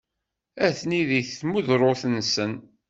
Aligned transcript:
Atni 0.67 1.01
deg 1.09 1.25
tmudrut-nsen. 1.39 2.53